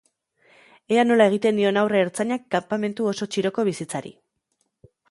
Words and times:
Ea 0.95 1.03
nola 1.09 1.27
egiten 1.31 1.61
dion 1.61 1.79
aurre 1.83 2.01
ertzainak 2.07 2.49
kanpamentu 2.57 3.09
oso 3.13 3.31
txiroko 3.35 3.69
bizitzari. 3.71 4.17